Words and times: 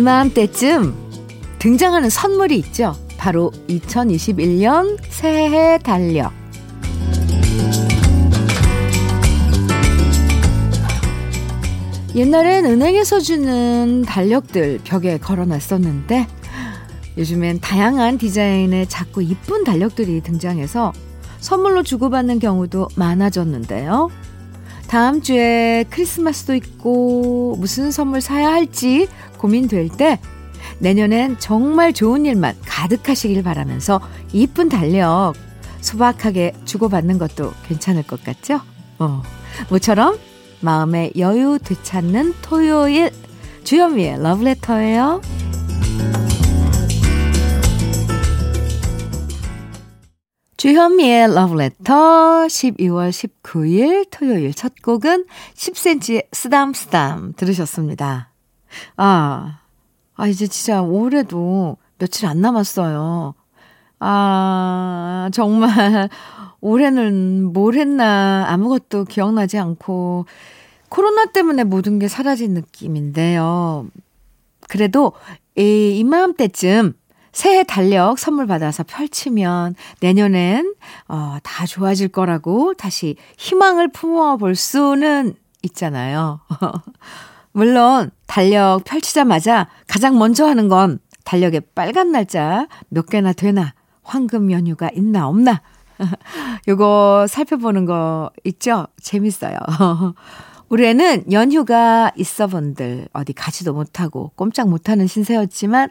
이맘때쯤 0.00 0.94
등장하는 1.58 2.08
선물이 2.08 2.56
있죠. 2.60 2.96
바로 3.18 3.52
2021년 3.68 4.96
새해 5.10 5.76
달력. 5.76 6.32
옛날엔 12.14 12.64
은행에서 12.64 13.20
주는 13.20 14.02
달력들 14.06 14.80
벽에 14.84 15.18
걸어놨었는데 15.18 16.26
요즘엔 17.18 17.60
다양한 17.60 18.16
디자인의 18.16 18.88
작고 18.88 19.20
이쁜 19.20 19.64
달력들이 19.64 20.22
등장해서 20.22 20.94
선물로 21.40 21.82
주고받는 21.82 22.38
경우도 22.38 22.88
많아졌는데요. 22.96 24.08
다음 24.90 25.22
주에 25.22 25.84
크리스마스도 25.88 26.52
있고 26.56 27.54
무슨 27.60 27.92
선물 27.92 28.20
사야 28.20 28.48
할지 28.48 29.06
고민될 29.38 29.88
때 29.90 30.18
내년엔 30.80 31.38
정말 31.38 31.92
좋은 31.92 32.26
일만 32.26 32.56
가득하시길 32.66 33.44
바라면서 33.44 34.00
이쁜 34.32 34.68
달력 34.68 35.34
소박하게 35.80 36.54
주고받는 36.64 37.18
것도 37.18 37.52
괜찮을 37.68 38.02
것 38.02 38.24
같죠? 38.24 38.62
어. 38.98 39.22
모처럼 39.70 40.18
마음의 40.58 41.12
여유 41.18 41.60
되찾는 41.64 42.34
토요일 42.42 43.12
주현미의 43.62 44.20
러브레터예요. 44.20 45.20
주현미의 50.60 51.32
러브레터 51.34 51.94
12월 52.44 53.08
19일 53.08 54.06
토요일 54.10 54.52
첫 54.52 54.74
곡은 54.82 55.24
10cm의 55.54 56.26
쓰담쓰담 56.32 57.32
들으셨습니다. 57.34 58.28
아, 58.98 59.60
아, 60.16 60.26
이제 60.26 60.46
진짜 60.46 60.82
올해도 60.82 61.78
며칠 61.98 62.26
안 62.26 62.42
남았어요. 62.42 63.32
아, 64.00 65.30
정말 65.32 66.10
올해는 66.60 67.54
뭘 67.54 67.76
했나 67.76 68.44
아무것도 68.50 69.06
기억나지 69.06 69.56
않고 69.56 70.26
코로나 70.90 71.24
때문에 71.24 71.64
모든 71.64 71.98
게 71.98 72.06
사라진 72.06 72.52
느낌인데요. 72.52 73.86
그래도 74.68 75.14
이, 75.56 75.96
이맘때쯤 76.00 76.99
새해 77.32 77.62
달력 77.62 78.18
선물 78.18 78.46
받아서 78.46 78.82
펼치면 78.82 79.74
내년엔 80.00 80.74
어, 81.08 81.38
다 81.42 81.66
좋아질 81.66 82.08
거라고 82.08 82.74
다시 82.74 83.16
희망을 83.38 83.88
품어 83.88 84.36
볼 84.36 84.54
수는 84.54 85.34
있잖아요. 85.62 86.40
물론 87.52 88.10
달력 88.26 88.84
펼치자마자 88.84 89.68
가장 89.86 90.18
먼저 90.18 90.46
하는 90.46 90.68
건 90.68 90.98
달력에 91.24 91.60
빨간 91.74 92.12
날짜 92.12 92.66
몇 92.88 93.06
개나 93.06 93.32
되나 93.32 93.74
황금 94.02 94.50
연휴가 94.50 94.90
있나 94.94 95.28
없나 95.28 95.62
요거 96.68 97.26
살펴보는 97.28 97.84
거 97.84 98.30
있죠? 98.44 98.86
재밌어요. 99.00 99.56
올해는 100.70 101.32
연휴가 101.32 102.12
있어 102.16 102.46
본들 102.46 103.08
어디 103.12 103.32
가지도 103.32 103.72
못하고 103.72 104.30
꼼짝 104.36 104.68
못하는 104.68 105.06
신세였지만 105.06 105.90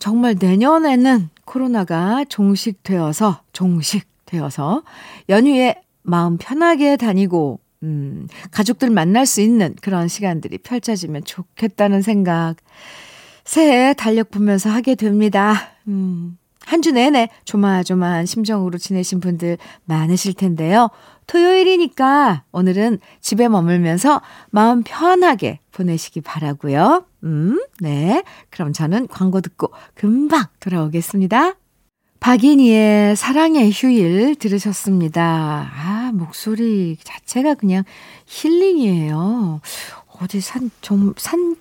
정말 0.00 0.34
내년에는 0.40 1.28
코로나가 1.44 2.24
종식되어서, 2.28 3.42
종식되어서 3.52 4.82
연휴에 5.28 5.76
마음 6.02 6.38
편하게 6.38 6.96
다니고, 6.96 7.60
음, 7.82 8.26
가족들 8.50 8.90
만날 8.90 9.26
수 9.26 9.40
있는 9.40 9.76
그런 9.80 10.08
시간들이 10.08 10.58
펼쳐지면 10.58 11.24
좋겠다는 11.24 12.02
생각, 12.02 12.56
새해 13.44 13.94
달력 13.94 14.30
보면서 14.30 14.70
하게 14.70 14.94
됩니다. 14.96 15.68
음, 15.86 16.36
한 16.64 16.82
주 16.82 16.92
내내 16.92 17.28
조마조마한 17.44 18.26
심정으로 18.26 18.78
지내신 18.78 19.20
분들 19.20 19.58
많으실 19.84 20.34
텐데요. 20.34 20.88
토요일이니까 21.30 22.42
오늘은 22.50 22.98
집에 23.20 23.48
머물면서 23.48 24.20
마음 24.50 24.82
편하게 24.82 25.60
보내시기 25.70 26.22
바라고요. 26.22 27.06
음, 27.22 27.62
네. 27.78 28.24
그럼 28.50 28.72
저는 28.72 29.06
광고 29.06 29.40
듣고 29.40 29.70
금방 29.94 30.46
돌아오겠습니다. 30.58 31.54
박인희의 32.18 33.14
사랑의 33.14 33.70
휴일 33.70 34.34
들으셨습니다. 34.34 35.70
아, 35.72 36.10
목소리 36.12 36.98
자체가 37.02 37.54
그냥 37.54 37.84
힐링이에요. 38.26 39.60
어디 40.20 40.40
산, 40.40 40.72
좀, 40.80 41.14
산, 41.16 41.54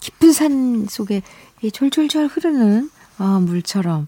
깊은 0.00 0.32
산 0.32 0.86
속에 0.88 1.22
이 1.60 1.72
졸졸졸 1.72 2.28
흐르는 2.28 2.88
아, 3.18 3.40
물처럼. 3.44 4.06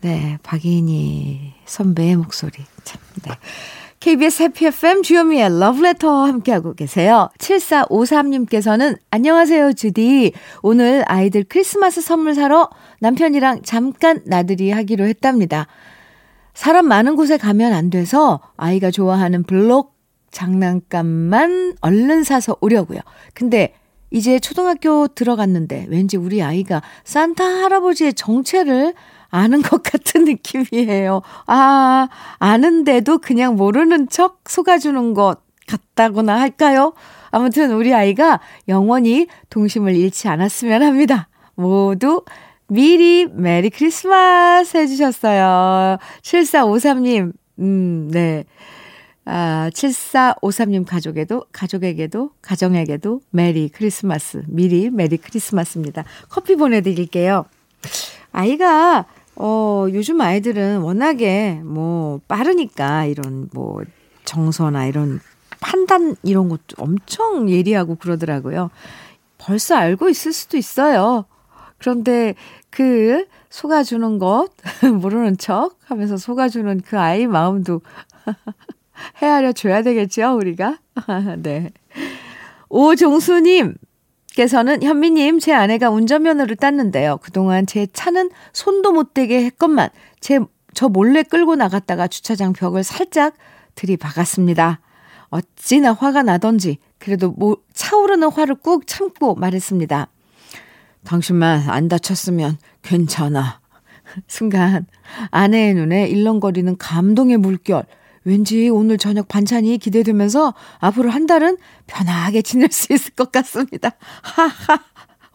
네, 0.00 0.38
박인희 0.44 1.54
선배의 1.64 2.16
목소리. 2.16 2.52
참, 2.84 3.00
네. 3.24 3.32
KBS 4.04 4.42
해피 4.42 4.66
FM 4.66 5.02
주요미의 5.02 5.60
러브레터 5.60 6.26
함께하고 6.26 6.74
계세요. 6.74 7.30
7453님께서는 7.38 8.98
안녕하세요 9.10 9.72
주디. 9.72 10.34
오늘 10.60 11.02
아이들 11.06 11.42
크리스마스 11.42 12.02
선물 12.02 12.34
사러 12.34 12.68
남편이랑 13.00 13.62
잠깐 13.62 14.20
나들이 14.26 14.70
하기로 14.72 15.06
했답니다. 15.06 15.68
사람 16.52 16.86
많은 16.86 17.16
곳에 17.16 17.38
가면 17.38 17.72
안 17.72 17.88
돼서 17.88 18.40
아이가 18.58 18.90
좋아하는 18.90 19.42
블록 19.42 19.94
장난감만 20.30 21.76
얼른 21.80 22.24
사서 22.24 22.58
오려고요. 22.60 23.00
근데 23.32 23.72
이제 24.10 24.38
초등학교 24.38 25.08
들어갔는데 25.08 25.86
왠지 25.88 26.18
우리 26.18 26.42
아이가 26.42 26.82
산타 27.04 27.42
할아버지의 27.42 28.12
정체를 28.12 28.92
아는 29.34 29.62
것 29.62 29.82
같은 29.82 30.26
느낌이에요. 30.26 31.20
아, 31.48 32.08
아는데도 32.38 33.18
그냥 33.18 33.56
모르는 33.56 34.08
척 34.08 34.42
속아주는 34.46 35.12
것 35.12 35.40
같다거나 35.66 36.38
할까요? 36.38 36.92
아무튼 37.32 37.72
우리 37.72 37.92
아이가 37.92 38.38
영원히 38.68 39.26
동심을 39.50 39.96
잃지 39.96 40.28
않았으면 40.28 40.84
합니다. 40.84 41.28
모두 41.56 42.22
미리 42.68 43.26
Merry 43.26 43.70
Christmas 43.70 44.76
해주셨어요. 44.76 45.98
7453님, 46.22 47.32
음, 47.58 48.10
네. 48.12 48.44
아, 49.24 49.68
7453님 49.74 50.86
가족에도, 50.86 51.44
가족에게도, 51.50 52.30
가정에게도 52.40 53.20
Merry 53.30 53.68
Christmas, 53.68 54.44
미리 54.46 54.90
Merry 54.90 55.16
Christmas입니다. 55.16 56.04
커피 56.28 56.54
보내드릴게요. 56.54 57.46
아이가 58.30 59.06
어, 59.36 59.86
요즘 59.92 60.20
아이들은 60.20 60.80
워낙에 60.80 61.60
뭐 61.64 62.20
빠르니까 62.28 63.06
이런 63.06 63.48
뭐 63.52 63.82
정서나 64.24 64.86
이런 64.86 65.20
판단 65.60 66.16
이런 66.22 66.48
것도 66.48 66.76
엄청 66.78 67.48
예리하고 67.50 67.96
그러더라고요. 67.96 68.70
벌써 69.38 69.76
알고 69.76 70.08
있을 70.08 70.32
수도 70.32 70.56
있어요. 70.56 71.24
그런데 71.78 72.34
그 72.70 73.26
속아주는 73.50 74.18
것, 74.18 74.48
모르는 75.00 75.36
척 75.36 75.76
하면서 75.84 76.16
속아주는 76.16 76.80
그 76.80 76.98
아이 76.98 77.26
마음도 77.26 77.82
헤아려 79.22 79.52
줘야 79.52 79.82
되겠죠, 79.82 80.36
우리가? 80.36 80.78
네. 81.38 81.70
오종수님, 82.68 83.74
께서는 84.34 84.82
현미님, 84.82 85.38
제 85.38 85.52
아내가 85.52 85.90
운전면허를 85.90 86.56
땄는데요. 86.56 87.18
그동안 87.18 87.66
제 87.66 87.86
차는 87.86 88.30
손도 88.52 88.92
못 88.92 89.14
대게 89.14 89.44
했건만 89.44 89.90
제, 90.20 90.40
저 90.74 90.88
몰래 90.88 91.22
끌고 91.22 91.54
나갔다가 91.56 92.08
주차장 92.08 92.52
벽을 92.52 92.82
살짝 92.82 93.34
들이박았습니다. 93.76 94.80
어찌나 95.30 95.92
화가 95.92 96.22
나던지 96.22 96.78
그래도 96.98 97.30
뭐 97.32 97.56
차오르는 97.72 98.30
화를 98.30 98.56
꾹 98.56 98.86
참고 98.86 99.34
말했습니다. 99.34 100.08
당신만 101.04 101.68
안 101.68 101.88
다쳤으면 101.88 102.58
괜찮아. 102.82 103.60
순간 104.26 104.86
아내의 105.30 105.74
눈에 105.74 106.08
일렁거리는 106.08 106.76
감동의 106.76 107.36
물결. 107.38 107.84
왠지 108.24 108.68
오늘 108.68 108.98
저녁 108.98 109.28
반찬이 109.28 109.78
기대되면서 109.78 110.54
앞으로 110.78 111.10
한 111.10 111.26
달은 111.26 111.56
편하게 111.86 112.42
지낼 112.42 112.70
수 112.72 112.92
있을 112.92 113.12
것 113.14 113.30
같습니다. 113.30 113.90
하하. 114.22 114.80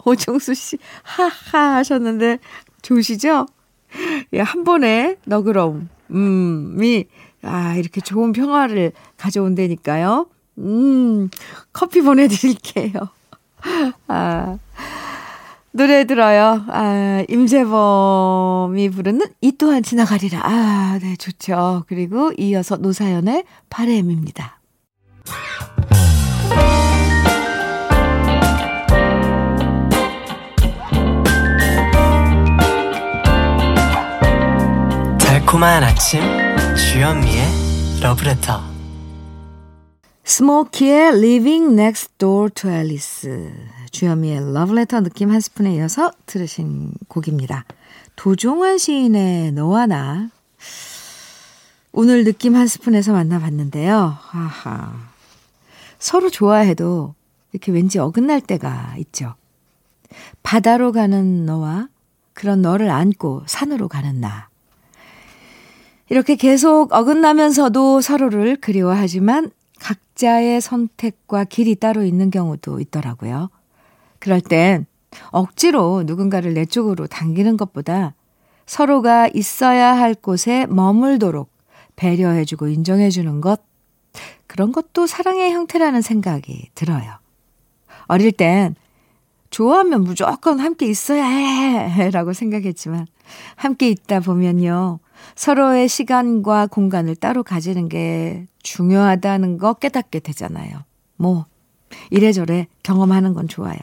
오정수 0.05 0.53
씨, 0.53 0.77
하하 1.03 1.75
하셨는데, 1.75 2.39
좋으시죠? 2.81 3.45
예, 4.33 4.39
한 4.39 4.63
번에 4.63 5.17
너그러움, 5.25 5.89
음,이, 6.11 7.05
아, 7.43 7.75
이렇게 7.75 8.01
좋은 8.01 8.31
평화를 8.31 8.93
가져온다니까요. 9.17 10.27
음, 10.59 11.29
커피 11.73 12.01
보내드릴게요. 12.01 12.93
아. 14.07 14.57
노래 15.71 16.05
들어요. 16.05 16.63
아, 16.67 17.23
임재범이 17.29 18.89
부르는 18.89 19.27
이 19.41 19.51
또한 19.57 19.83
지나가리라. 19.83 20.41
아, 20.43 20.99
네, 21.01 21.15
좋죠. 21.15 21.83
그리고 21.87 22.31
이어서 22.37 22.77
노사연의 22.77 23.43
바램입니다. 23.69 24.59
달콤한 35.19 35.83
아침 35.83 36.21
주현미의 36.75 38.01
러브레터 38.01 38.68
스모키의 40.29 41.07
Living 41.17 41.73
Next 41.73 42.19
Door 42.19 42.51
to 42.51 42.69
Alice 42.69 43.51
주현미의 43.89 44.53
러브레터 44.53 45.01
느낌 45.01 45.31
한 45.31 45.39
스푼에 45.39 45.73
이어서 45.73 46.11
들으신 46.27 46.93
곡입니다. 47.07 47.65
도종환 48.15 48.77
시인의 48.77 49.53
너와 49.53 49.87
나 49.87 50.29
오늘 51.91 52.23
느낌 52.23 52.55
한 52.55 52.67
스푼에서 52.67 53.11
만나봤는데요. 53.11 54.17
하하. 54.19 54.93
서로 55.97 56.29
좋아해도 56.29 57.15
이렇게 57.51 57.71
왠지 57.71 57.97
어긋날 57.97 58.39
때가 58.39 58.93
있죠. 58.99 59.33
바다로 60.43 60.91
가는 60.91 61.47
너와 61.47 61.87
그런 62.33 62.61
너를 62.61 62.91
안고 62.91 63.45
산으로 63.47 63.87
가는 63.87 64.21
나. 64.21 64.47
이렇게 66.07 66.35
계속 66.35 66.93
어긋나면서도 66.93 68.01
서로를 68.01 68.57
그리워하지만 68.57 69.51
각자의 69.79 70.61
선택과 70.61 71.45
길이 71.45 71.75
따로 71.75 72.03
있는 72.03 72.29
경우도 72.29 72.79
있더라고요. 72.79 73.49
그럴 74.19 74.41
땐 74.41 74.85
억지로 75.31 76.03
누군가를 76.05 76.53
내 76.53 76.65
쪽으로 76.65 77.07
당기는 77.07 77.57
것보다 77.57 78.13
서로가 78.65 79.29
있어야 79.33 79.97
할 79.97 80.13
곳에 80.13 80.67
머물도록 80.67 81.49
배려해주고 81.95 82.67
인정해주는 82.67 83.41
것, 83.41 83.61
그런 84.47 84.71
것도 84.71 85.07
사랑의 85.07 85.51
형태라는 85.51 86.01
생각이 86.01 86.69
들어요. 86.75 87.19
어릴 88.07 88.31
땐 88.31 88.75
좋아하면 89.49 90.03
무조건 90.03 90.59
함께 90.59 90.85
있어야 90.85 91.25
해! 91.25 92.09
라고 92.11 92.33
생각했지만, 92.33 93.07
함께 93.55 93.89
있다 93.89 94.19
보면요. 94.19 94.99
서로의 95.35 95.87
시간과 95.87 96.67
공간을 96.67 97.15
따로 97.15 97.43
가지는 97.43 97.89
게 97.89 98.45
중요하다는 98.63 99.57
거 99.57 99.73
깨닫게 99.73 100.19
되잖아요. 100.19 100.83
뭐, 101.15 101.45
이래저래 102.09 102.67
경험하는 102.83 103.33
건 103.33 103.47
좋아요. 103.47 103.77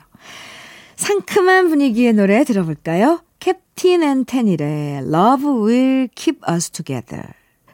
상큼한 0.96 1.68
분위기의 1.68 2.12
노래 2.12 2.44
들어볼까요? 2.44 3.20
Captain 3.38 4.02
and 4.02 4.24
Tennille의 4.24 4.98
Love 4.98 5.46
Will 5.46 6.08
Keep 6.14 6.40
Us 6.48 6.70
Together. 6.70 7.26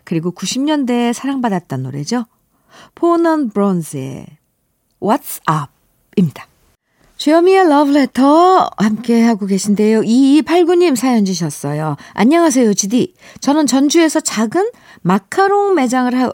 그리고 0.05 0.33
90년대에 0.33 1.13
사랑받았던 1.13 1.83
노래죠. 1.83 2.27
포넌 2.95 3.51
브론즈의 3.51 4.27
What's 5.01 5.41
Up입니다. 5.49 6.52
주여미의 7.23 7.69
러브레터 7.69 8.69
함께 8.77 9.23
하고 9.23 9.47
계신데요. 9.47 10.01
2289님 10.01 10.97
사연 10.97 11.25
주셨어요. 11.25 11.95
안녕하세요, 12.15 12.75
지디. 12.75 13.15
저는 13.39 13.69
전주에서 13.69 14.19
작은 14.19 14.73
마카롱 15.03 15.77
매장을 15.77 16.13
하, 16.21 16.33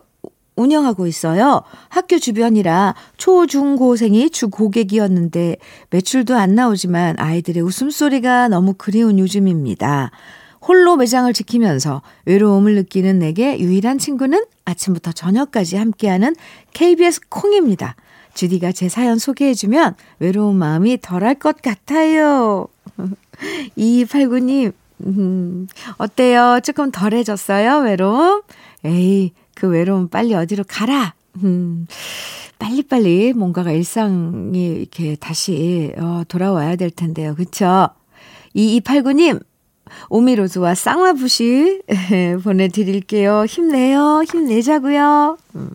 운영하고 0.56 1.06
있어요. 1.06 1.62
학교 1.90 2.19
주변이라 2.19 2.94
초, 3.19 3.46
중, 3.46 3.76
고생이 3.76 4.31
주 4.31 4.49
고객이었는데 4.49 5.58
매출도 5.90 6.35
안 6.35 6.55
나오지만 6.55 7.17
아이들의 7.19 7.62
웃음소리가 7.62 8.49
너무 8.49 8.73
그리운 8.73 9.19
요즘입니다. 9.19 10.11
홀로 10.62 10.96
매장을 10.96 11.31
지키면서 11.35 12.00
외로움을 12.25 12.75
느끼는 12.76 13.19
내게 13.19 13.61
유일한 13.61 13.99
친구는 13.99 14.43
아침부터 14.64 15.12
저녁까지 15.12 15.76
함께하는 15.76 16.35
KBS 16.73 17.29
콩입니다. 17.29 17.94
주디가 18.38 18.70
제 18.70 18.88
사연 18.88 19.19
소개해주면 19.19 19.96
외로운 20.20 20.55
마음이 20.55 21.00
덜할 21.00 21.35
것 21.35 21.61
같아요. 21.61 22.69
2289님, 23.76 24.73
음, 25.06 25.67
어때요? 25.96 26.61
조금 26.62 26.93
덜해졌어요? 26.93 27.79
외로움? 27.81 28.43
에이, 28.85 29.32
그 29.56 29.67
외로움 29.67 30.06
빨리 30.06 30.35
어디로 30.35 30.62
가라. 30.69 31.14
음, 31.43 31.88
빨리빨리 32.61 33.32
뭔가가 33.32 33.73
일상이 33.73 34.67
이렇게 34.67 35.17
다시 35.17 35.93
어, 35.99 36.23
돌아와야 36.29 36.76
될 36.76 36.90
텐데요. 36.90 37.35
그쵸? 37.35 37.88
2289님, 38.55 39.43
오미로즈와 40.11 40.76
쌍화부시 40.76 41.82
보내드릴게요. 42.44 43.46
힘내요. 43.46 44.23
힘내자고요. 44.31 45.38
음. 45.56 45.70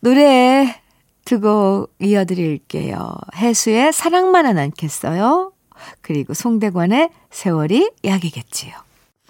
노래 0.00 0.83
두 1.24 1.40
곡 1.40 1.94
이어드릴게요. 2.00 3.14
해수의 3.36 3.92
사랑만은 3.92 4.58
않겠어요? 4.58 5.52
그리고 6.02 6.34
송대관의 6.34 7.10
세월이 7.30 7.90
약이겠지요. 8.04 8.72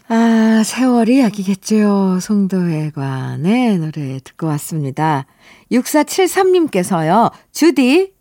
아, 0.09 0.63
세월이 0.65 1.21
약이겠죠. 1.21 2.19
송도회관의 2.21 3.79
노래 3.79 4.19
듣고 4.23 4.47
왔습니다. 4.49 5.25
6473님께서요. 5.73 7.31
주디, 7.53 8.13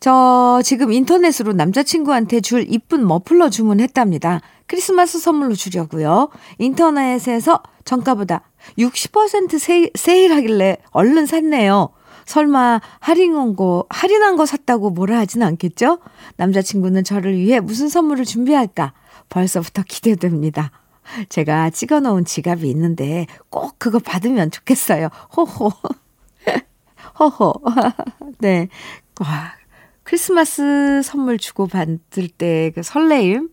저 0.00 0.60
지금 0.62 0.92
인터넷으로 0.92 1.54
남자친구한테 1.54 2.42
줄 2.42 2.66
이쁜 2.68 3.06
머플러 3.06 3.48
주문했답니다. 3.48 4.42
크리스마스 4.66 5.18
선물로 5.18 5.54
주려고요. 5.54 6.28
인터넷에서 6.58 7.62
정가보다 7.84 8.42
60% 8.78 9.58
세일, 9.58 9.90
세일하길래 9.94 10.76
얼른 10.90 11.26
샀네요. 11.26 11.88
설마 12.30 12.80
할인한 13.00 13.56
거, 13.56 13.84
할인한 13.90 14.36
거 14.36 14.46
샀다고 14.46 14.90
뭐라 14.90 15.18
하진 15.18 15.42
않겠죠? 15.42 15.98
남자친구는 16.36 17.02
저를 17.02 17.36
위해 17.36 17.58
무슨 17.60 17.88
선물을 17.88 18.24
준비할까? 18.24 18.92
벌써부터 19.28 19.82
기대됩니다. 19.88 20.70
제가 21.28 21.70
찍어 21.70 21.98
놓은 22.00 22.24
지갑이 22.24 22.70
있는데 22.70 23.26
꼭 23.48 23.74
그거 23.78 23.98
받으면 23.98 24.52
좋겠어요. 24.52 25.08
호호. 25.36 25.72
호호. 27.18 27.52
네. 28.38 28.68
와, 29.20 29.52
크리스마스 30.04 31.02
선물 31.02 31.36
주고 31.38 31.66
받을 31.66 32.28
때 32.38 32.70
그 32.74 32.82
설레임, 32.84 33.50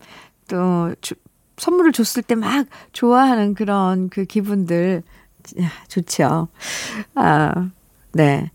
또 0.48 0.94
주, 1.00 1.14
선물을 1.56 1.90
줬을 1.92 2.22
때 2.22 2.36
막 2.36 2.66
좋아하는 2.92 3.54
그런 3.54 4.08
그 4.08 4.24
기분들, 4.24 5.02
좋죠. 5.88 6.46
아, 7.16 7.70
네. 8.12 8.50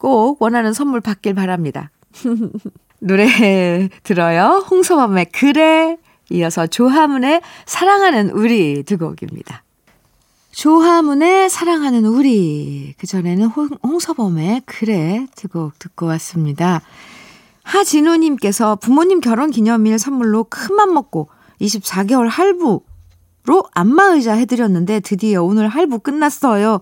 꼭 0.00 0.40
원하는 0.42 0.72
선물 0.72 1.00
받길 1.00 1.34
바랍니다. 1.34 1.90
노래 3.00 3.88
들어요. 4.02 4.64
홍서범의 4.70 5.26
그래 5.32 5.98
이어서 6.30 6.66
조하문의 6.66 7.42
사랑하는 7.66 8.30
우리 8.30 8.82
두 8.82 8.98
곡입니다. 8.98 9.62
조하문의 10.52 11.48
사랑하는 11.48 12.04
우리 12.06 12.94
그전에는 12.98 13.46
홍서범의 13.82 14.62
그래 14.66 15.26
두 15.36 15.48
곡 15.48 15.78
듣고 15.78 16.06
왔습니다. 16.06 16.80
하진우님께서 17.62 18.76
부모님 18.76 19.20
결혼 19.20 19.50
기념일 19.50 19.98
선물로 19.98 20.44
큰맘 20.44 20.92
먹고 20.94 21.28
24개월 21.60 22.28
할부로 22.28 22.82
안마의자 23.72 24.32
해드렸는데 24.34 25.00
드디어 25.00 25.42
오늘 25.44 25.68
할부 25.68 26.00
끝났어요. 26.00 26.80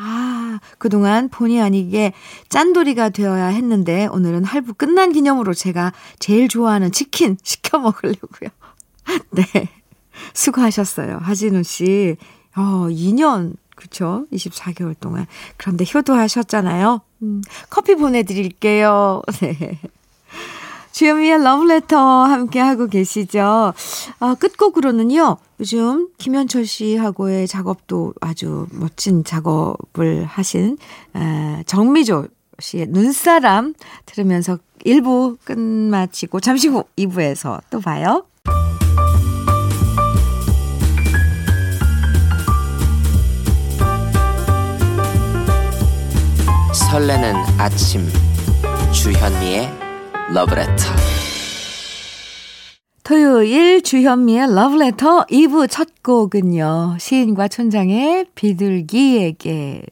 아, 0.00 0.60
그동안 0.78 1.28
본의 1.28 1.60
아니게 1.60 2.12
짠돌이가 2.48 3.08
되어야 3.08 3.46
했는데 3.46 4.06
오늘은 4.06 4.44
할부 4.44 4.74
끝난 4.74 5.12
기념으로 5.12 5.54
제가 5.54 5.92
제일 6.20 6.48
좋아하는 6.48 6.92
치킨 6.92 7.36
시켜 7.42 7.78
먹으려고요. 7.78 8.50
네. 9.32 9.44
수고하셨어요. 10.34 11.18
하진우 11.20 11.64
씨. 11.64 12.16
어, 12.56 12.86
2년, 12.88 13.54
그쵸? 13.74 14.24
24개월 14.32 14.94
동안. 14.98 15.26
그런데 15.56 15.84
효도하셨잖아요. 15.92 17.00
음, 17.22 17.42
커피 17.68 17.96
보내드릴게요. 17.96 19.22
네. 19.40 19.80
주현미의 20.98 21.44
러브레터 21.44 21.96
함께하고 21.96 22.88
계시죠. 22.88 23.72
아, 24.18 24.34
끝곡으로는요, 24.34 25.36
요즘 25.60 26.08
김현철 26.18 26.66
씨하고의 26.66 27.46
작업도 27.46 28.14
아주 28.20 28.66
멋진 28.72 29.22
작업을 29.22 30.24
하신, 30.24 30.76
아, 31.12 31.62
정미조 31.66 32.26
씨의 32.58 32.86
눈사람 32.88 33.74
들으면서 34.06 34.58
1부 34.84 35.38
끝마치고 35.44 36.40
잠시 36.40 36.66
후 36.66 36.82
2부에서 36.96 37.60
또 37.70 37.78
봐요. 37.78 38.24
설레는 46.90 47.34
아침 47.56 48.04
주현미의 48.92 49.87
러브레터 50.30 50.84
토요일 53.02 53.82
주현미의 53.82 54.54
러브레터 54.54 55.24
2부 55.24 55.66
첫 55.70 56.02
곡은요. 56.02 56.96
시인과 57.00 57.48
촌장의 57.48 58.26
비둘기에게 58.34 59.82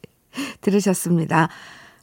들으셨습니다. 0.61 1.49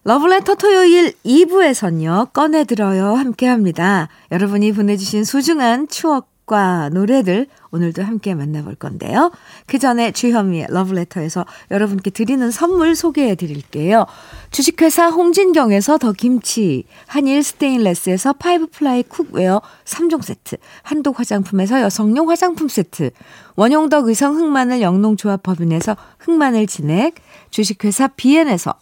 러브레터 0.04 0.56
토요일 0.56 1.13
2부에선요. 1.24 2.34
꺼내들어요 2.34 3.13
함께합니다. 3.13 4.10
여러분이 4.32 4.72
보내주신 4.72 5.24
소중한 5.24 5.88
추억 5.88 6.33
추억과 6.44 6.90
노래들 6.90 7.48
오늘도 7.72 8.04
함께 8.04 8.36
만나볼 8.36 8.76
건데요. 8.76 9.32
그 9.66 9.80
전에 9.80 10.12
주현미의 10.12 10.68
러브레터에서 10.70 11.46
여러분께 11.72 12.12
드리는 12.12 12.50
선물 12.52 12.96
소개해 12.96 13.36
드릴게요. 13.36 14.06
주식회사 14.52 15.10
홍진경에서 15.10 15.98
더 15.98 16.12
김치, 16.14 16.86
한일 17.08 17.44
스테인레스에서 17.44 18.34
five 18.34 18.68
ply 18.68 19.04
cookware 19.04 19.62
3종 19.86 20.22
세트, 20.22 20.58
한독 20.84 21.20
화장품에서 21.20 21.82
여성용 21.82 22.30
화장품 22.30 22.68
세트, 22.68 23.12
원용덕 23.56 24.08
의성 24.08 24.36
흑마늘 24.36 24.82
영농조합 24.82 25.44
법인에서 25.44 25.96
흑마늘 26.20 26.68
진액, 26.68 27.16
주식회사 27.52 28.10
비엔에서 28.10 28.74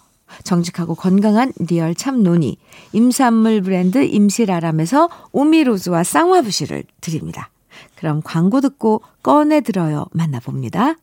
정직하고 0.44 0.96
건강한 0.96 1.52
real 1.60 1.96
참논이, 1.96 2.58
임산물 2.94 3.62
브랜드 3.62 4.04
임실아람에서 4.04 5.10
오미로즈와 5.32 6.04
쌍화부시를 6.04 6.84
드립니다. 7.02 7.50
그럼 7.96 8.22
광고 8.24 8.62
듣고 8.62 9.02
꺼내 9.22 9.62
들어요 9.62 10.06
만나봅니다. 10.12 10.96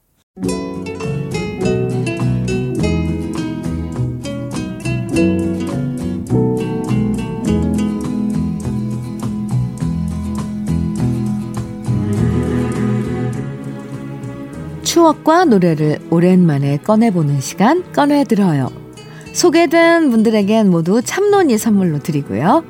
추억과 14.82 15.44
노래를 15.44 15.98
오랜만에 16.10 16.78
꺼내보는 16.78 17.40
시간 17.40 17.92
꺼내들어요. 17.92 18.87
소개된 19.32 20.10
분들에겐 20.10 20.70
모두 20.70 21.02
참론이 21.02 21.58
선물로 21.58 22.00
드리고요. 22.00 22.64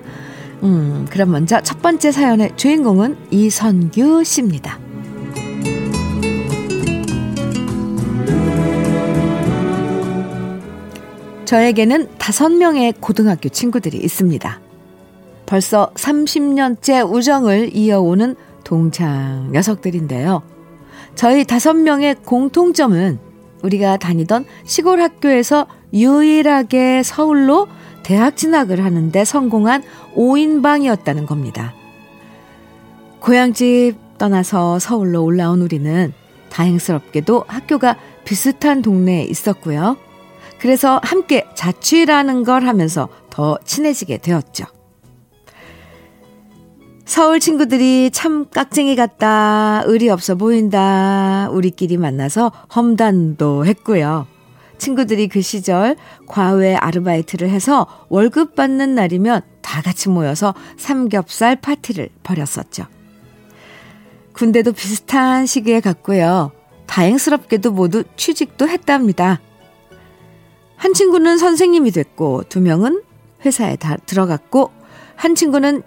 음, 0.63 1.07
그럼 1.11 1.31
먼저 1.31 1.61
첫 1.63 1.81
번째 1.83 2.11
사연의 2.11 2.53
주인공은 2.57 3.17
이선규 3.31 4.25
씨입니다. 4.25 4.79
저에게는 11.45 12.09
다섯 12.19 12.51
명의 12.51 12.93
고등학교 12.93 13.49
친구들이 13.49 13.97
있습니다. 13.97 14.61
벌써 15.47 15.91
30년째 15.95 17.11
우정을 17.11 17.75
이어오는 17.75 18.37
동창 18.65 19.51
녀석들인데요. 19.53 20.43
저희 21.15 21.45
다섯 21.45 21.73
명의 21.73 22.15
공통점은 22.17 23.19
우리가 23.63 23.97
다니던 23.97 24.45
시골 24.65 25.01
학교에서 25.01 25.67
유일하게 25.93 27.03
서울로 27.03 27.67
대학 28.03 28.37
진학을 28.37 28.85
하는데 28.85 29.25
성공한 29.25 29.83
5인방이었다는 30.15 31.27
겁니다. 31.27 31.75
고향집 33.21 33.97
떠나서 34.19 34.79
서울로 34.79 35.25
올라온 35.25 35.61
우리는 35.61 36.13
다행스럽게도 36.51 37.45
학교가 37.47 37.97
비슷한 38.25 38.83
동네에 38.83 39.25
있었고요. 39.25 39.97
그래서 40.59 41.01
함께 41.03 41.45
자취라는 41.55 42.45
걸 42.45 42.67
하면서 42.67 43.09
더 43.31 43.59
친해지게 43.65 44.19
되었죠. 44.19 44.65
서울 47.09 47.41
친구들이 47.41 48.11
참 48.13 48.45
깍쟁이 48.51 48.95
같다, 48.95 49.83
의리 49.87 50.11
없어 50.11 50.35
보인다, 50.35 51.49
우리끼리 51.51 51.97
만나서 51.97 52.53
험단도 52.77 53.65
했고요. 53.65 54.27
친구들이 54.77 55.29
그 55.29 55.41
시절 55.41 55.97
과외 56.27 56.75
아르바이트를 56.75 57.49
해서 57.49 57.87
월급 58.11 58.55
받는 58.55 58.95
날이면 58.95 59.41
다 59.63 59.81
같이 59.81 60.11
모여서 60.11 60.53
삼겹살 60.77 61.57
파티를 61.57 62.11
벌였었죠. 62.25 62.85
군대도 64.35 64.73
비슷한 64.73 65.47
시기에 65.47 65.81
갔고요. 65.81 66.53
다행스럽게도 66.87 67.73
모두 67.73 68.05
취직도 68.17 68.69
했답니다. 68.69 69.41
한 70.77 70.93
친구는 70.93 71.39
선생님이 71.39 71.91
됐고, 71.91 72.43
두 72.51 72.61
명은 72.61 73.03
회사에 73.47 73.77
다 73.77 73.97
들어갔고, 74.05 74.71
한 75.17 75.35
친구는 75.35 75.83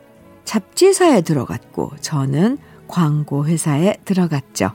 잡지사에 0.52 1.22
들어갔고, 1.22 1.92
저는 2.02 2.58
광고회사에 2.90 4.00
들어갔죠. 4.04 4.72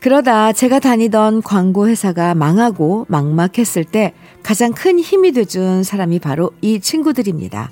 그러다 0.00 0.52
제가 0.52 0.80
다니던 0.80 1.42
광고회사가 1.42 2.34
망하고 2.34 3.06
막막했을 3.08 3.84
때 3.84 4.12
가장 4.42 4.72
큰 4.72 4.98
힘이 4.98 5.30
돼준 5.30 5.84
사람이 5.84 6.18
바로 6.18 6.50
이 6.60 6.80
친구들입니다. 6.80 7.70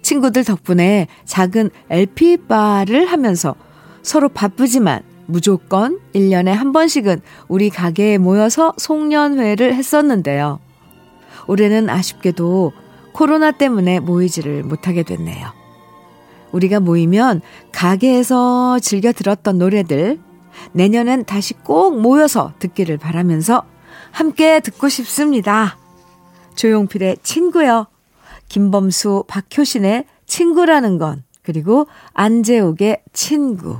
친구들 0.00 0.44
덕분에 0.44 1.08
작은 1.26 1.68
LP바를 1.90 3.04
하면서 3.04 3.54
서로 4.00 4.30
바쁘지만 4.30 5.02
무조건 5.26 6.00
1년에 6.14 6.52
한 6.52 6.72
번씩은 6.72 7.20
우리 7.48 7.68
가게에 7.68 8.16
모여서 8.16 8.72
송년회를 8.78 9.74
했었는데요. 9.74 10.58
올해는 11.46 11.90
아쉽게도 11.90 12.72
코로나 13.14 13.52
때문에 13.52 14.00
모이지를 14.00 14.64
못하게 14.64 15.04
됐네요. 15.04 15.52
우리가 16.52 16.80
모이면 16.80 17.40
가게에서 17.72 18.78
즐겨 18.80 19.12
들었던 19.12 19.56
노래들, 19.58 20.20
내년엔 20.72 21.24
다시 21.24 21.54
꼭 21.54 22.00
모여서 22.00 22.52
듣기를 22.58 22.98
바라면서 22.98 23.64
함께 24.10 24.60
듣고 24.60 24.88
싶습니다. 24.88 25.78
조용필의 26.56 27.18
친구요. 27.22 27.86
김범수, 28.48 29.24
박효신의 29.28 30.06
친구라는 30.26 30.98
건, 30.98 31.24
그리고 31.42 31.86
안재욱의 32.12 33.02
친구. 33.12 33.78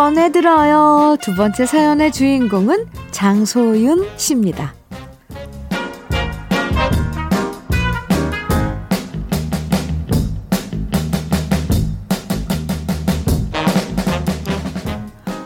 꺼내들어요. 0.00 1.18
두 1.20 1.34
번째 1.34 1.66
사연의 1.66 2.10
주인공은 2.10 2.86
장소윤 3.10 4.08
씨입니다. 4.16 4.72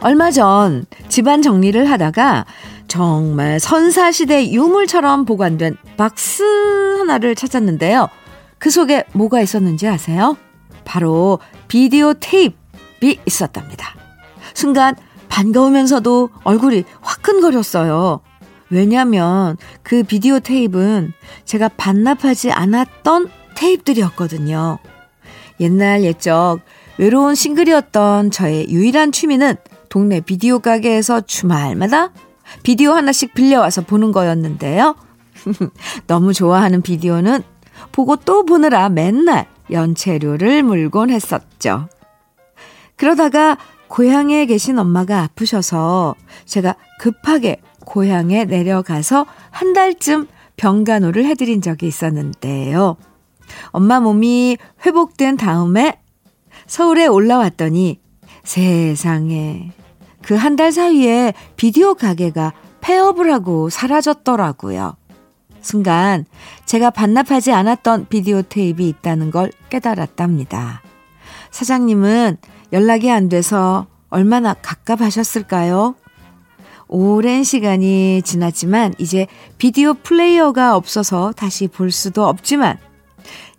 얼마 0.03 0.31
전 0.31 0.87
집안 1.09 1.43
정리를 1.43 1.91
하다가 1.91 2.47
정말 2.87 3.59
선사시대 3.59 4.53
유물처럼 4.53 5.25
보관된 5.25 5.77
박스 5.97 6.45
하나를 7.01 7.35
찾았는데요. 7.35 8.09
그 8.59 8.71
속에 8.71 9.03
뭐가 9.15 9.41
있었는지 9.41 9.89
아세요? 9.89 10.37
바로 10.85 11.41
비디오 11.67 12.15
테이프이 12.15 13.19
있었답니다. 13.27 14.04
순간 14.55 14.97
반가우면서도 15.29 16.31
얼굴이 16.45 16.85
화끈거렸어요. 17.01 18.21
왜냐면 18.71 19.57
그 19.83 20.03
비디오 20.03 20.41
테이프는 20.41 21.13
제가 21.45 21.69
반납하지 21.69 22.51
않았던 22.53 23.29
테이프들이었거든요. 23.57 24.79
옛날 25.61 26.03
옛적 26.03 26.61
외로운 26.99 27.35
싱글이었던 27.35 28.31
저의 28.31 28.69
유일한 28.71 29.13
취미는 29.13 29.57
동네 29.89 30.21
비디오 30.21 30.59
가게에서 30.61 31.21
주말마다 31.21 32.11
비디오 32.63 32.93
하나씩 32.93 33.35
빌려와서 33.35 33.83
보는 33.83 34.13
거였는데요. 34.13 34.97
너무 36.07 36.33
좋아하는 36.33 36.83
비디오는 36.83 37.43
보고 37.93 38.17
또 38.17 38.45
보느라 38.45 38.89
맨날 38.89 39.47
연체료를 39.71 40.63
물곤 40.63 41.11
했었죠. 41.11 41.89
그러다가 42.97 43.57
고향에 43.89 44.47
계신 44.47 44.79
엄마가 44.79 45.23
아프셔서 45.23 46.15
제가 46.47 46.75
급하게 46.99 47.61
고향에 47.85 48.45
내려가서 48.45 49.27
한 49.51 49.73
달쯤 49.73 50.27
병간호를 50.57 51.25
해드린 51.27 51.61
적이 51.61 51.87
있었는데요. 51.89 52.97
엄마 53.69 54.01
몸이 54.01 54.57
회복된 54.87 55.37
다음에 55.37 56.01
서울에 56.67 57.07
올라왔더니 57.07 58.01
세상에 58.43 59.71
그 60.23 60.35
한 60.37 60.57
달 60.57 60.73
사이에 60.73 61.35
비디오 61.57 61.95
가게가 61.95 62.53
폐업을 62.81 63.33
하고 63.33 63.69
사라졌더라고요. 63.69 64.97
순간 65.61 66.25
제가 66.65 66.91
반납하지 66.91 67.53
않았던 67.53 68.07
비디오 68.09 68.43
테이프이 68.43 68.89
있다는 68.89 69.31
걸 69.31 69.51
깨달았답니다. 69.71 70.83
사장님은 71.51 72.39
연락이 72.73 73.11
안 73.11 73.29
돼서 73.29 73.87
얼마나 74.11 74.55
갑갑하셨을까요? 74.55 75.95
오랜 76.87 77.43
시간이 77.45 78.23
지났지만 78.23 78.95
이제 78.99 79.27
비디오 79.59 79.95
플레이어가 79.95 80.77
없어서 80.77 81.33
다시 81.33 81.67
볼 81.67 81.91
수도 81.91 82.27
없지만 82.27 82.79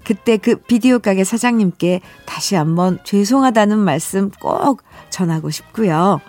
그때 0.03 0.37
그 0.37 0.55
비디오 0.55 0.99
가게 0.99 1.23
사장님께 1.23 2.01
다시 2.25 2.55
한번 2.55 2.99
죄송하다는 3.03 3.79
말씀 3.79 4.29
꼭 4.39 4.83
전하고 5.09 5.49
싶고요. 5.49 6.21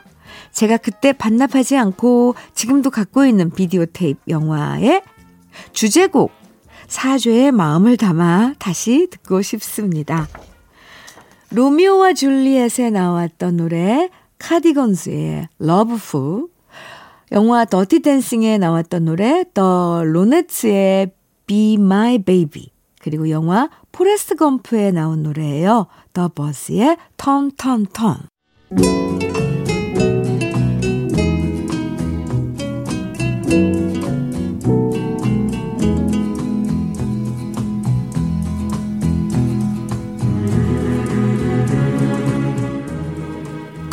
제가 0.52 0.78
그때 0.78 1.12
반납하지 1.12 1.76
않고 1.76 2.35
지금도 2.54 2.90
갖고 2.90 3.26
있는 3.26 3.50
비디오 3.50 3.85
테이프 3.85 4.21
영화의 4.28 5.02
주제곡 5.73 6.33
사죄의 6.88 7.52
마음을 7.52 7.97
담아 7.97 8.54
다시 8.59 9.09
듣고 9.11 9.42
싶습니다. 9.42 10.26
로미오와 11.50 12.12
줄리엣에 12.15 12.91
나왔던 12.91 13.57
노래 13.57 14.11
Cardigans의 14.38 15.49
Lovefool 15.59 16.49
영화 17.33 17.65
Dirty 17.64 18.00
Dancing에 18.00 18.59
나왔던 18.59 19.05
노래 19.05 19.45
The 19.52 20.02
Ronettes의 20.04 21.12
Be 21.47 21.75
My 21.75 22.19
Baby 22.19 22.71
그리고 23.00 23.31
영화 23.31 23.71
Forrest 23.92 24.35
Gump에 24.35 24.90
나온 24.91 25.23
노래예요. 25.23 25.87
The 26.12 26.28
Byrds의 26.28 26.97
Turn 27.16 27.51
Turn 27.51 27.87
Turn. 27.92 28.16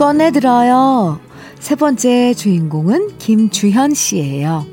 꺼내 0.03 0.31
들어요. 0.31 1.21
세 1.59 1.75
번째 1.75 2.33
주인공은 2.33 3.19
김주현 3.19 3.93
씨예요. 3.93 4.65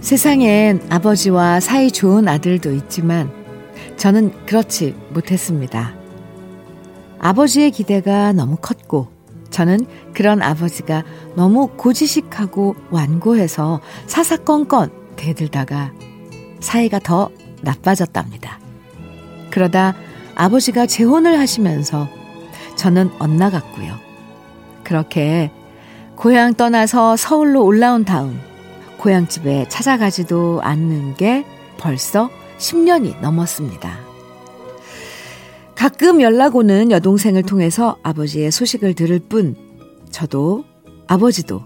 세상엔 0.00 0.86
아버지와 0.88 1.60
사이 1.60 1.90
좋은 1.90 2.26
아들도 2.26 2.72
있지만 2.72 3.30
저는 3.98 4.32
그렇지 4.46 4.94
못했습니다. 5.10 5.92
아버지의 7.18 7.72
기대가 7.72 8.32
너무 8.32 8.56
컸고 8.56 9.17
저는 9.50 9.86
그런 10.14 10.42
아버지가 10.42 11.04
너무 11.34 11.68
고지식하고 11.76 12.76
완고해서 12.90 13.80
사사건건 14.06 14.90
대들다가 15.16 15.92
사이가 16.60 16.98
더 17.00 17.30
나빠졌답니다. 17.62 18.58
그러다 19.50 19.94
아버지가 20.34 20.86
재혼을 20.86 21.38
하시면서 21.38 22.08
저는 22.76 23.10
엇나갔고요. 23.18 23.94
그렇게 24.84 25.50
고향 26.14 26.54
떠나서 26.54 27.16
서울로 27.16 27.64
올라온 27.64 28.04
다음 28.04 28.40
고향집에 28.98 29.68
찾아가지도 29.68 30.60
않는 30.62 31.14
게 31.14 31.44
벌써 31.78 32.30
10년이 32.58 33.20
넘었습니다. 33.20 34.07
가끔 35.78 36.20
연락 36.20 36.56
오는 36.56 36.90
여동생을 36.90 37.44
통해서 37.44 37.98
아버지의 38.02 38.50
소식을 38.50 38.94
들을 38.94 39.20
뿐, 39.20 39.54
저도 40.10 40.64
아버지도 41.06 41.62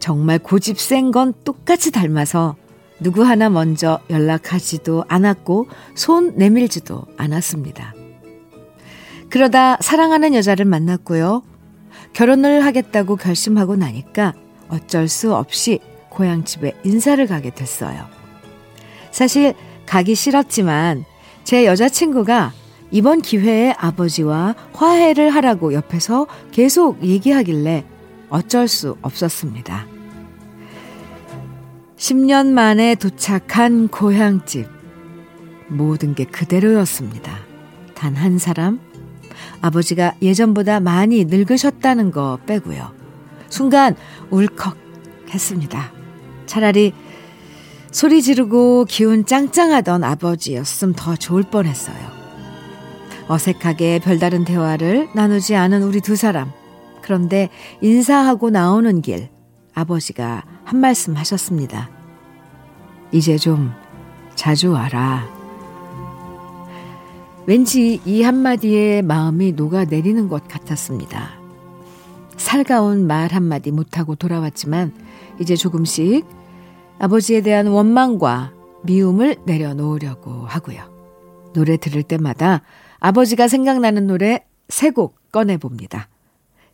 정말 0.00 0.40
고집 0.40 0.80
센 0.80 1.12
건 1.12 1.32
똑같이 1.44 1.92
닮아서 1.92 2.56
누구 2.98 3.22
하나 3.22 3.48
먼저 3.48 4.00
연락하지도 4.10 5.04
않았고 5.06 5.68
손 5.94 6.34
내밀지도 6.34 7.04
않았습니다. 7.16 7.94
그러다 9.30 9.76
사랑하는 9.80 10.34
여자를 10.34 10.64
만났고요. 10.64 11.44
결혼을 12.14 12.64
하겠다고 12.64 13.14
결심하고 13.14 13.76
나니까 13.76 14.32
어쩔 14.68 15.06
수 15.06 15.32
없이 15.32 15.78
고향집에 16.08 16.72
인사를 16.82 17.24
가게 17.28 17.50
됐어요. 17.50 18.04
사실 19.12 19.54
가기 19.86 20.16
싫었지만 20.16 21.04
제 21.44 21.66
여자친구가 21.66 22.52
이번 22.92 23.22
기회에 23.22 23.74
아버지와 23.78 24.54
화해를 24.74 25.30
하라고 25.30 25.72
옆에서 25.72 26.26
계속 26.52 27.02
얘기하길래 27.02 27.84
어쩔 28.28 28.68
수 28.68 28.96
없었습니다. 29.02 29.86
10년 31.96 32.48
만에 32.48 32.94
도착한 32.94 33.88
고향집. 33.88 34.68
모든 35.68 36.14
게 36.14 36.24
그대로였습니다. 36.24 37.38
단 37.94 38.14
한 38.16 38.36
사람, 38.38 38.80
아버지가 39.62 40.14
예전보다 40.20 40.80
많이 40.80 41.24
늙으셨다는 41.24 42.10
거 42.10 42.38
빼고요. 42.46 42.92
순간 43.48 43.96
울컥 44.30 44.76
했습니다. 45.30 45.92
차라리 46.46 46.92
소리 47.90 48.22
지르고 48.22 48.84
기운 48.86 49.24
짱짱하던 49.24 50.04
아버지였음 50.04 50.92
더 50.94 51.14
좋을 51.16 51.44
뻔했어요. 51.44 52.11
어색하게 53.32 54.00
별다른 54.00 54.44
대화를 54.44 55.08
나누지 55.14 55.56
않은 55.56 55.82
우리 55.82 56.02
두 56.02 56.16
사람. 56.16 56.52
그런데 57.00 57.48
인사하고 57.80 58.50
나오는 58.50 59.00
길 59.00 59.30
아버지가 59.72 60.44
한 60.64 60.78
말씀 60.78 61.16
하셨습니다. 61.16 61.88
이제 63.10 63.38
좀 63.38 63.72
자주 64.34 64.72
와라. 64.72 65.26
왠지 67.46 68.02
이 68.04 68.22
한마디에 68.22 69.00
마음이 69.00 69.52
녹아내리는 69.52 70.28
것 70.28 70.46
같았습니다. 70.46 71.30
살가운 72.36 73.06
말 73.06 73.32
한마디 73.32 73.70
못하고 73.70 74.14
돌아왔지만 74.14 74.92
이제 75.40 75.56
조금씩 75.56 76.26
아버지에 76.98 77.40
대한 77.40 77.66
원망과 77.66 78.52
미움을 78.82 79.36
내려놓으려고 79.46 80.44
하고요. 80.46 80.82
노래 81.54 81.78
들을 81.78 82.02
때마다 82.02 82.60
아버지가 83.04 83.48
생각나는 83.48 84.06
노래 84.06 84.44
세 84.68 84.90
곡 84.92 85.18
꺼내봅니다. 85.32 86.08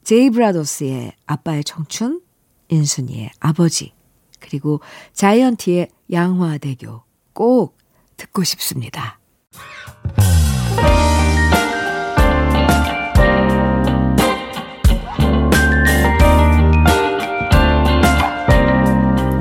제이 0.04 0.30
브라더스의 0.30 1.12
아빠의 1.26 1.64
청춘, 1.64 2.20
인순이의 2.68 3.30
아버지, 3.40 3.94
그리고 4.38 4.80
자이언티의 5.14 5.88
양화대교 6.12 7.02
꼭 7.32 7.78
듣고 8.16 8.44
싶습니다. 8.44 9.18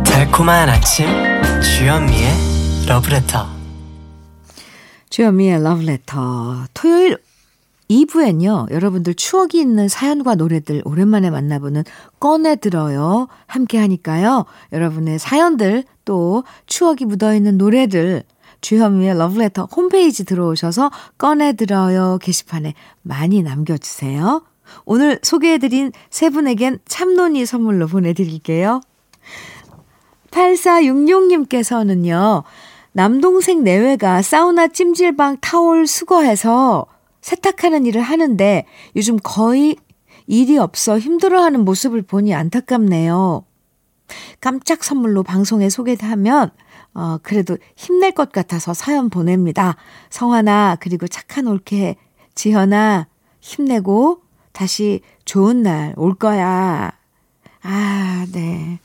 달콤한 0.05 0.69
아침 0.69 1.07
주현미의 1.61 2.85
러브레터 2.87 3.56
주현미의 5.17 5.63
러브레터 5.63 6.65
토요일 6.75 7.17
2부엔요. 7.89 8.71
여러분들 8.71 9.15
추억이 9.15 9.59
있는 9.59 9.87
사연과 9.87 10.35
노래들 10.35 10.83
오랜만에 10.85 11.31
만나보는 11.31 11.85
꺼내들어요. 12.19 13.27
함께 13.47 13.79
하니까요. 13.79 14.45
여러분의 14.73 15.17
사연들 15.17 15.85
또 16.05 16.43
추억이 16.67 17.05
묻어있는 17.05 17.57
노래들 17.57 18.21
주현미의 18.61 19.17
러브레터 19.17 19.69
홈페이지 19.75 20.23
들어오셔서 20.23 20.91
꺼내들어요 21.17 22.19
게시판에 22.21 22.75
많이 23.01 23.41
남겨주세요. 23.41 24.43
오늘 24.85 25.17
소개해드린 25.23 25.93
세 26.11 26.29
분에겐 26.29 26.77
참논이 26.85 27.47
선물로 27.47 27.87
보내드릴게요. 27.87 28.81
8466님께서는요, 30.29 32.43
남동생 32.97 33.63
내외가 33.63 34.23
사우나 34.23 34.67
찜질방 34.67 35.37
타올 35.39 35.85
수거해서 35.85 36.87
세탁하는 37.21 37.85
일을 37.85 38.01
하는데 38.01 38.65
요즘 38.95 39.19
거의 39.21 39.75
일이 40.25 40.57
없어 40.57 40.97
힘들어하는 40.97 41.63
모습을 41.63 42.01
보니 42.01 42.33
안타깝네요. 42.33 43.45
깜짝 44.41 44.83
선물로 44.83 45.21
방송에 45.21 45.69
소개하면 45.69 46.49
어, 46.95 47.19
그래도 47.21 47.59
힘낼 47.75 48.13
것 48.13 48.31
같아서 48.31 48.73
사연 48.73 49.11
보냅니다. 49.11 49.75
성환아, 50.09 50.77
그리고 50.79 51.07
착한 51.07 51.45
올케, 51.45 51.97
지현아, 52.33 53.05
힘내고 53.41 54.21
다시 54.53 55.01
좋은 55.23 55.61
날 55.61 55.93
올 55.97 56.15
거야. 56.15 56.93
아, 57.61 58.25
네. 58.33 58.79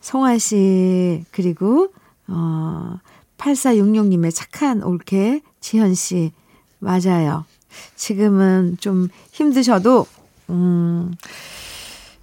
성환 0.00 0.38
씨, 0.38 1.22
그리고, 1.30 1.92
어, 2.28 2.98
8466님의 3.42 4.34
착한 4.34 4.82
올케, 4.82 5.42
지현 5.60 5.94
씨, 5.94 6.32
맞아요. 6.78 7.44
지금은 7.96 8.76
좀 8.80 9.08
힘드셔도, 9.32 10.06
음, 10.50 11.12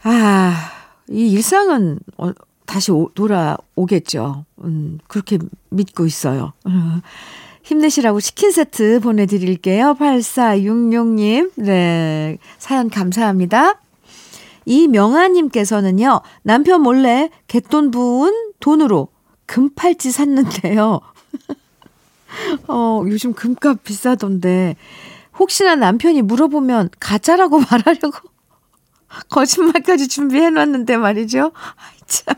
아, 0.03 0.71
이 1.09 1.31
일상은 1.31 1.99
어, 2.17 2.31
다시 2.65 2.91
오, 2.91 3.09
돌아오겠죠. 3.15 4.45
음, 4.63 4.99
그렇게 5.07 5.39
믿고 5.69 6.05
있어요. 6.05 6.53
힘내시라고 7.63 8.21
치킨 8.21 8.51
세트 8.51 8.99
보내드릴게요. 9.01 9.95
8466님. 9.99 11.51
네. 11.57 12.37
사연 12.57 12.89
감사합니다. 12.89 13.79
이명아님께서는요, 14.65 16.21
남편 16.43 16.81
몰래 16.81 17.29
갯돈 17.47 17.91
부은 17.91 18.51
돈으로 18.59 19.09
금팔찌 19.49 20.11
샀는데요. 20.11 21.01
어, 22.67 23.03
요즘 23.07 23.33
금값 23.33 23.83
비싸던데, 23.83 24.75
혹시나 25.39 25.75
남편이 25.75 26.21
물어보면 26.21 26.89
가짜라고 26.99 27.59
말하려고 27.71 28.29
거짓말까지 29.29 30.07
준비해 30.07 30.51
놨는데 30.51 30.97
말이죠. 30.97 31.51
아이, 31.55 31.97
참. 32.05 32.35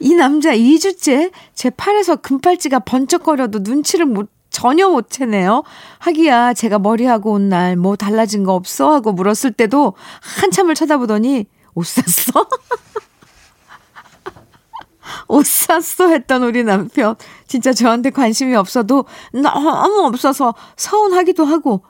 이 0.00 0.14
남자 0.14 0.54
2주째 0.54 1.30
제 1.54 1.70
팔에서 1.70 2.16
금팔찌가 2.16 2.80
번쩍거려도 2.80 3.60
눈치를 3.60 4.04
못, 4.04 4.28
전혀 4.50 4.86
못 4.88 5.08
채네요. 5.10 5.62
하기야 5.98 6.52
제가 6.54 6.78
머리하고 6.78 7.32
온 7.32 7.48
날 7.48 7.76
뭐 7.76 7.96
달라진 7.96 8.44
거 8.44 8.52
없어? 8.54 8.92
하고 8.92 9.12
물었을 9.12 9.52
때도 9.52 9.94
한참을 10.40 10.74
쳐다보더니 10.74 11.46
옷 11.74 11.86
샀어? 11.86 12.46
옷 15.28 15.46
샀어 15.46 16.08
했던 16.08 16.42
우리 16.42 16.64
남편. 16.64 17.16
진짜 17.46 17.72
저한테 17.72 18.10
관심이 18.10 18.54
없어도 18.54 19.04
너무 19.32 20.06
없어서 20.06 20.54
서운하기도 20.76 21.44
하고 21.44 21.82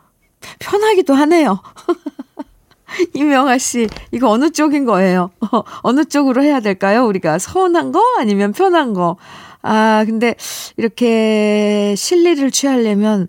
편하기도 0.58 1.14
하네요. 1.14 1.60
이명아 3.14 3.58
씨, 3.58 3.88
이거 4.10 4.28
어느 4.30 4.50
쪽인 4.50 4.84
거예요? 4.84 5.30
어, 5.40 5.62
어느 5.82 6.04
쪽으로 6.04 6.42
해야 6.42 6.60
될까요? 6.60 7.06
우리가 7.06 7.38
서운한 7.38 7.92
거 7.92 8.02
아니면 8.18 8.52
편한 8.52 8.94
거? 8.94 9.16
아, 9.62 10.04
근데 10.06 10.34
이렇게 10.76 11.94
실리를 11.96 12.50
취하려면 12.50 13.28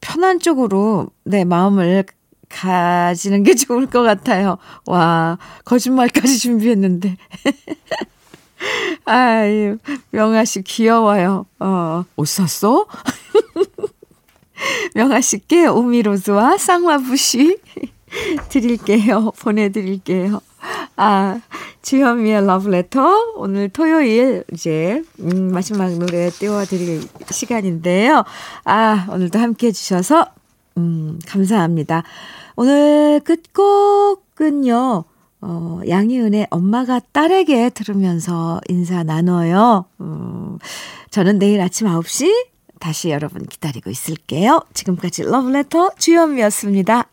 편한 0.00 0.38
쪽으로 0.38 1.08
내 1.24 1.44
마음을 1.44 2.04
가지는 2.48 3.42
게 3.42 3.54
좋을 3.56 3.86
것 3.86 4.02
같아요. 4.02 4.58
와, 4.86 5.38
거짓말까지 5.64 6.38
준비했는데. 6.38 7.16
아유, 9.04 9.78
명아 10.10 10.44
씨 10.44 10.62
귀여워요. 10.62 11.46
어, 11.58 12.04
옷 12.16 12.28
샀어? 12.28 12.86
명아 14.94 15.20
씨께 15.20 15.66
오미로즈와 15.66 16.56
쌍화부시 16.56 17.58
드릴게요. 18.48 19.32
보내드릴게요. 19.40 20.40
아, 20.96 21.40
주현미의 21.82 22.46
러브레터. 22.46 23.32
오늘 23.36 23.68
토요일 23.68 24.44
이제, 24.52 25.02
음, 25.20 25.52
마지막 25.52 25.90
노래 25.98 26.30
띄워드릴 26.30 27.02
시간인데요. 27.30 28.24
아, 28.64 29.06
오늘도 29.10 29.38
함께 29.38 29.68
해주셔서, 29.68 30.26
음, 30.76 31.18
감사합니다. 31.26 32.04
오늘 32.54 33.20
끝곡은요, 33.24 35.04
어, 35.42 35.80
양희은의 35.86 36.46
엄마가 36.50 37.00
딸에게 37.12 37.70
들으면서 37.70 38.60
인사 38.68 39.02
나눠요. 39.02 39.86
음, 40.00 40.58
저는 41.10 41.38
내일 41.38 41.60
아침 41.60 41.88
9시 41.88 42.52
다시 42.78 43.10
여러분 43.10 43.44
기다리고 43.44 43.90
있을게요. 43.90 44.60
지금까지 44.72 45.24
러브레터 45.24 45.90
주현미였습니다. 45.98 47.08